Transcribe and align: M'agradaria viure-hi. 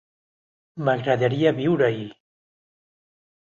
M'agradaria 0.87 1.51
viure-hi. 1.59 2.09